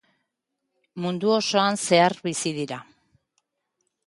[1.03, 2.81] Mundu osoan zehar bizi dira.